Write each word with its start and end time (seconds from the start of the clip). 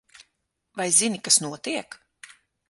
Vai 0.79 0.89
zini, 0.99 1.19
kas 1.27 1.37
notiek? 1.45 1.89